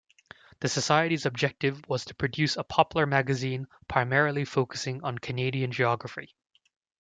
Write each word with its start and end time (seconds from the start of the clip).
The 0.61 0.67
Society's 0.67 1.27
objective 1.27 1.87
was 1.87 2.05
to 2.05 2.15
produce 2.15 2.57
a 2.57 2.63
popular 2.63 3.05
magazine 3.05 3.67
primarily 3.87 4.45
focusing 4.45 5.03
on 5.03 5.19
Canadian 5.19 5.71
geography. 5.71 6.33